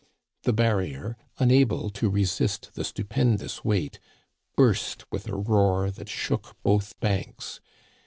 The 0.45 0.51
barrier, 0.51 1.15
unable 1.37 1.91
to 1.91 2.09
resist 2.09 2.71
the 2.73 2.83
stupen 2.83 3.37
dous 3.37 3.63
weight, 3.63 3.99
burst 4.57 5.05
with 5.11 5.27
a 5.27 5.35
roar 5.35 5.91
that 5.91 6.09
shook 6.09 6.55
both 6.63 6.99
banks. 6.99 7.61